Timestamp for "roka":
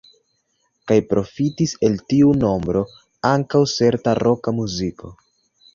4.27-4.61